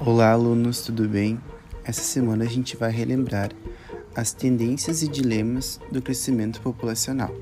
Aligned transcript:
Olá, 0.00 0.30
alunos, 0.30 0.82
tudo 0.82 1.08
bem? 1.08 1.40
Essa 1.82 2.02
semana 2.02 2.44
a 2.44 2.46
gente 2.46 2.76
vai 2.76 2.92
relembrar 2.92 3.50
as 4.14 4.32
tendências 4.32 5.02
e 5.02 5.08
dilemas 5.08 5.80
do 5.90 6.00
crescimento 6.00 6.60
populacional. 6.60 7.34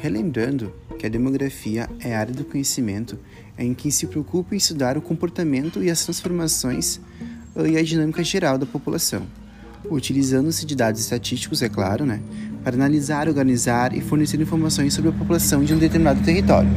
Relembrando 0.00 0.72
que 0.96 1.04
a 1.04 1.08
demografia 1.08 1.90
é 1.98 2.14
a 2.14 2.20
área 2.20 2.32
do 2.32 2.44
conhecimento 2.44 3.18
em 3.58 3.74
que 3.74 3.90
se 3.90 4.06
preocupa 4.06 4.54
em 4.54 4.58
estudar 4.58 4.96
o 4.96 5.02
comportamento 5.02 5.82
e 5.82 5.90
as 5.90 6.04
transformações 6.04 7.00
e 7.56 7.76
a 7.76 7.82
dinâmica 7.82 8.22
geral 8.22 8.56
da 8.56 8.64
população, 8.64 9.26
utilizando-se 9.90 10.64
de 10.64 10.76
dados 10.76 11.00
estatísticos, 11.00 11.62
é 11.62 11.68
claro, 11.68 12.06
né, 12.06 12.22
para 12.62 12.76
analisar, 12.76 13.26
organizar 13.26 13.92
e 13.92 14.00
fornecer 14.00 14.40
informações 14.40 14.94
sobre 14.94 15.10
a 15.10 15.12
população 15.12 15.64
de 15.64 15.74
um 15.74 15.78
determinado 15.78 16.22
território. 16.22 16.70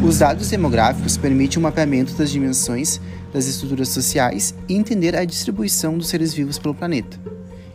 Os 0.00 0.18
dados 0.18 0.48
demográficos 0.50 1.16
permitem 1.16 1.56
o 1.56 1.60
um 1.60 1.62
mapeamento 1.64 2.14
das 2.14 2.30
dimensões 2.30 3.00
das 3.36 3.46
estruturas 3.46 3.90
sociais 3.90 4.54
e 4.66 4.74
entender 4.74 5.14
a 5.14 5.22
distribuição 5.22 5.98
dos 5.98 6.08
seres 6.08 6.32
vivos 6.32 6.58
pelo 6.58 6.74
planeta. 6.74 7.20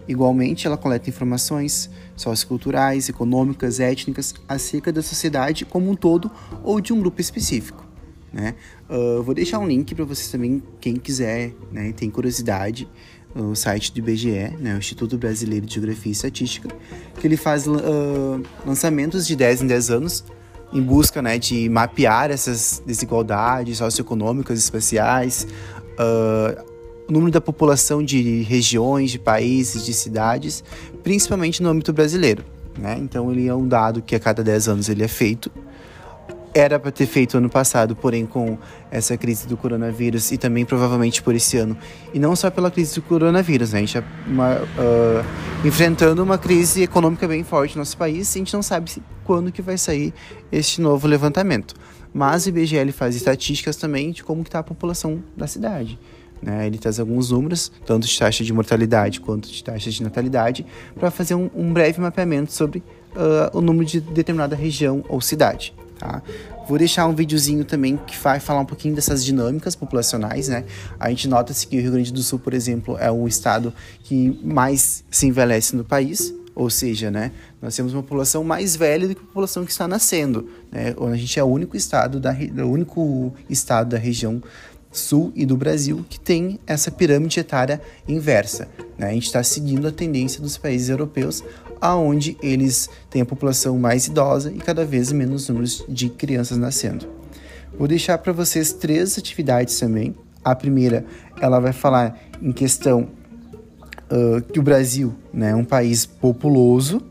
Igualmente, 0.08 0.66
ela 0.66 0.76
coleta 0.76 1.08
informações 1.08 1.88
socioculturais, 2.16 3.08
econômicas, 3.08 3.80
étnicas 3.80 4.34
acerca 4.50 4.92
da 4.92 5.04
sociedade 5.04 5.64
como 5.64 5.92
um 5.92 5.96
todo 5.96 6.32
ou 6.64 6.82
de 6.82 6.92
um 6.92 7.00
grupo 7.00 7.22
específico. 7.22 7.86
Né? 8.34 8.56
Uh, 8.90 9.22
vou 9.22 9.36
deixar 9.36 9.60
um 9.60 9.68
link 9.68 9.94
para 9.94 10.04
vocês 10.04 10.32
também, 10.32 10.64
quem 10.80 10.96
quiser 10.96 11.54
né, 11.72 11.90
e 11.90 11.94
tem 11.94 12.10
curiosidade, 12.10 12.90
o 13.36 13.54
site 13.54 13.94
do 13.94 14.00
IBGE, 14.00 14.58
né, 14.60 14.74
o 14.74 14.80
Instituto 14.80 15.16
Brasileiro 15.16 15.68
de 15.68 15.76
Geografia 15.76 16.10
e 16.10 16.14
Estatística, 16.14 16.70
que 17.20 17.28
ele 17.28 17.38
faz 17.38 17.68
uh, 17.68 18.44
lançamentos 18.66 19.28
de 19.28 19.36
10 19.36 19.62
em 19.62 19.68
10 19.68 19.92
anos 19.92 20.24
em 20.74 20.82
busca 20.82 21.22
né, 21.22 21.38
de 21.38 21.68
mapear 21.70 22.32
essas 22.32 22.82
desigualdades 22.86 23.78
socioeconômicas 23.78 24.58
espaciais, 24.60 25.48
uh, 26.00 26.64
o 27.08 27.12
número 27.12 27.32
da 27.32 27.42
população 27.42 28.04
de 28.04 28.42
regiões, 28.44 29.12
de 29.12 29.20
países, 29.20 29.86
de 29.86 29.94
cidades, 29.94 30.64
principalmente 31.04 31.62
no 31.62 31.70
âmbito 31.70 31.92
brasileiro. 31.92 32.44
Né? 32.78 32.98
Então 33.00 33.32
ele 33.32 33.48
é 33.48 33.54
um 33.54 33.68
dado 33.68 34.02
que 34.02 34.16
a 34.16 34.20
cada 34.20 34.44
10 34.44 34.70
anos 34.70 34.90
ele 34.90 35.04
é 35.04 35.08
feito 35.08 35.52
era 36.54 36.80
para 36.80 36.92
ter 36.92 37.06
feito 37.06 37.38
ano 37.38 37.50
passado, 37.50 37.96
porém 37.96 38.26
com 38.26 38.58
essa 38.90 39.18
crise 39.18 39.48
do 39.48 39.56
coronavírus 39.56 40.32
e 40.32 40.38
também 40.38 40.66
provavelmente 40.66 41.22
por 41.22 41.34
esse 41.34 41.58
ano. 41.58 41.78
E 42.14 42.20
não 42.20 42.36
só 42.36 42.50
pela 42.50 42.70
crise 42.70 42.96
do 42.96 43.02
coronavírus, 43.02 43.72
né? 43.72 43.80
A 43.80 43.82
gente 43.82 43.98
está 43.98 44.02
uh, 44.02 45.68
enfrentando 45.68 46.22
uma 46.22 46.38
crise 46.38 46.84
econômica 46.84 47.28
bem 47.28 47.44
forte 47.44 47.76
no 47.76 47.80
nosso 47.80 47.98
país 47.98 48.36
e 48.36 48.38
a 48.38 48.40
gente 48.40 48.54
não 48.54 48.62
sabe 48.62 48.92
quando 49.24 49.52
que 49.52 49.62
vai 49.62 49.78
sair 49.78 50.14
este 50.52 50.82
novo 50.82 51.08
levantamento. 51.08 51.74
Mas 52.14 52.46
o 52.46 52.50
IBGE 52.50 52.92
faz 52.92 53.16
estatísticas 53.16 53.78
também 53.78 54.12
de 54.12 54.24
como 54.24 54.42
está 54.42 54.60
a 54.60 54.64
população 54.64 55.24
da 55.38 55.48
cidade. 55.48 55.98
Né? 56.42 56.68
Ele 56.68 56.78
traz 56.78 57.00
alguns 57.00 57.32
números, 57.32 57.72
tanto 57.86 58.06
de 58.06 58.20
taxa 58.20 58.44
de 58.44 58.52
mortalidade 58.52 59.22
quanto 59.22 59.50
de 59.50 59.64
taxa 59.64 59.90
de 59.90 60.04
natalidade, 60.04 60.66
para 61.00 61.10
fazer 61.10 61.36
um, 61.36 61.50
um, 61.56 61.72
breve 61.72 62.02
mapeamento 62.02 62.52
sobre 62.52 62.80
uh, 63.16 63.58
o 63.58 63.62
número 63.62 63.86
de 63.86 64.02
determinada 64.02 64.56
região 64.56 65.06
ou 65.08 65.22
cidade 65.22 65.74
tá? 66.02 66.22
Vou 66.68 66.78
deixar 66.78 67.06
um 67.08 67.14
videozinho 67.14 67.64
também 67.64 67.96
que 67.96 68.18
vai 68.18 68.40
falar 68.40 68.62
um 68.62 68.66
pouquinho 68.66 68.96
dessas 68.96 69.24
dinâmicas 69.24 69.76
populacionais, 69.76 70.48
né? 70.48 70.66
A 71.00 71.10
gente 71.10 71.28
nota-se 71.28 71.68
que 71.68 71.78
o 71.78 71.82
Rio 71.82 71.92
Grande 71.92 72.12
do 72.12 72.24
Sul, 72.24 72.40
por 72.40 72.54
exemplo, 72.54 72.98
é 72.98 73.12
o 73.12 73.28
estado 73.28 73.72
que 74.04 74.40
mais 74.44 75.04
se 75.12 75.28
envelhece 75.28 75.76
no 75.76 75.84
país, 75.84 76.34
ou 76.54 76.70
seja, 76.70 77.10
né, 77.10 77.32
nós 77.62 77.76
temos 77.76 77.94
uma 77.94 78.04
população 78.04 78.44
mais 78.44 78.76
velha 78.76 79.08
do 79.08 79.16
que 79.16 79.22
a 79.22 79.26
população 79.26 79.64
que 79.64 79.72
está 79.72 79.88
nascendo. 79.88 80.50
Né? 80.72 80.94
A 81.00 81.16
gente 81.16 81.40
é 81.40 81.44
o 81.44 81.48
único 81.48 81.78
estado 81.78 82.20
da, 82.20 82.32
o 82.34 82.70
único 82.70 83.34
estado 83.50 83.92
da 83.92 83.98
região 83.98 84.42
sul 84.92 85.32
e 85.36 85.46
do 85.46 85.56
Brasil 85.56 86.06
que 86.10 86.20
tem 86.20 86.60
essa 86.68 86.92
pirâmide 86.92 87.40
etária 87.40 87.82
inversa. 88.08 88.68
Né? 88.98 89.10
A 89.10 89.14
gente 89.14 89.26
está 89.26 89.42
seguindo 89.42 89.88
a 89.88 89.92
tendência 89.92 90.42
dos 90.42 90.58
países 90.58 90.90
europeus, 90.90 91.44
aonde 91.80 92.38
eles 92.44 92.90
têm 93.10 93.22
a 93.22 93.26
população 93.26 93.78
mais 93.80 94.08
idosa 94.08 94.52
e 94.52 94.58
cada 94.58 94.86
vez 94.86 95.12
menos 95.12 95.48
números 95.48 95.84
de 95.88 96.10
crianças 96.10 96.58
nascendo. 96.58 97.08
Vou 97.78 97.88
deixar 97.88 98.18
para 98.18 98.34
vocês 98.34 98.74
três 98.74 99.18
atividades 99.18 99.80
também. 99.80 100.14
A 100.44 100.54
primeira, 100.54 101.06
ela 101.40 101.60
vai 101.60 101.72
falar 101.72 102.20
em 102.42 102.52
questão 102.52 103.08
uh, 104.12 104.42
que 104.52 104.60
o 104.60 104.64
Brasil 104.64 105.14
né, 105.34 105.52
é 105.52 105.56
um 105.56 105.64
país 105.64 106.06
populoso, 106.06 107.02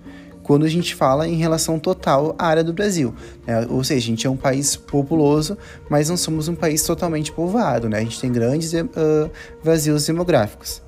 quando 0.50 0.66
a 0.66 0.68
gente 0.68 0.96
fala 0.96 1.28
em 1.28 1.36
relação 1.36 1.78
total 1.78 2.34
à 2.36 2.46
área 2.46 2.64
do 2.64 2.72
Brasil. 2.72 3.14
Né? 3.46 3.64
Ou 3.70 3.84
seja, 3.84 4.00
a 4.00 4.06
gente 4.08 4.26
é 4.26 4.30
um 4.30 4.36
país 4.36 4.74
populoso, 4.74 5.56
mas 5.88 6.08
não 6.08 6.16
somos 6.16 6.48
um 6.48 6.56
país 6.56 6.82
totalmente 6.82 7.30
povoado. 7.30 7.88
Né? 7.88 7.98
A 7.98 8.00
gente 8.00 8.20
tem 8.20 8.32
grandes 8.32 8.72
uh, 8.72 9.30
vazios 9.62 10.04
demográficos. 10.06 10.82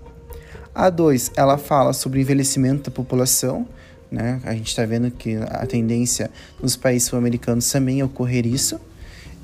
A 0.74 0.90
2, 0.90 1.30
ela 1.36 1.56
fala 1.56 1.92
sobre 1.92 2.20
envelhecimento 2.20 2.90
da 2.90 2.90
população. 2.90 3.64
Né? 4.10 4.40
A 4.42 4.52
gente 4.52 4.66
está 4.66 4.84
vendo 4.84 5.12
que 5.12 5.36
a 5.36 5.64
tendência 5.64 6.28
nos 6.60 6.74
países 6.74 7.06
sul-americanos 7.06 7.70
também 7.70 8.00
é 8.00 8.04
ocorrer 8.04 8.44
isso. 8.44 8.80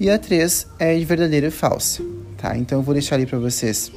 E 0.00 0.11
a 0.11 0.19
3 0.19 0.67
é 0.81 0.99
de 0.99 1.05
verdadeira 1.05 1.47
e 1.47 1.53
falsa. 1.53 2.03
Tá? 2.37 2.59
Então 2.59 2.81
eu 2.81 2.83
vou 2.83 2.93
deixar 2.93 3.15
ali 3.15 3.25
para 3.25 3.39
vocês 3.39 3.93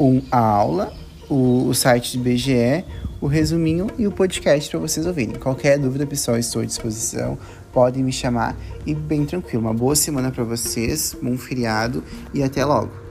um, 0.00 0.22
a 0.32 0.38
aula, 0.38 0.90
o, 1.28 1.66
o 1.68 1.74
site 1.74 2.16
do 2.16 2.24
BGE, 2.24 2.82
o 3.20 3.26
resuminho 3.26 3.88
e 3.98 4.06
o 4.06 4.12
podcast 4.12 4.70
para 4.70 4.80
vocês 4.80 5.06
ouvirem. 5.06 5.34
Qualquer 5.34 5.78
dúvida, 5.78 6.06
pessoal, 6.06 6.38
estou 6.38 6.62
à 6.62 6.64
disposição. 6.64 7.38
Podem 7.72 8.02
me 8.02 8.12
chamar 8.12 8.56
e 8.86 8.94
bem 8.94 9.26
tranquilo. 9.26 9.62
Uma 9.62 9.74
boa 9.74 9.94
semana 9.94 10.30
para 10.30 10.44
vocês, 10.44 11.16
bom 11.20 11.36
feriado 11.36 12.02
e 12.32 12.42
até 12.42 12.64
logo. 12.64 13.09